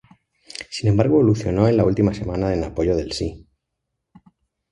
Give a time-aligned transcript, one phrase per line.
[0.71, 3.47] Sin embargo evolucionó en la última semana en apoyo del "sí".